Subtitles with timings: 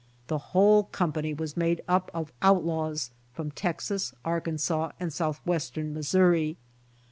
[0.29, 6.57] The whole company was made up of outlaws from Texas, Arkansas and Southwestern Missouri.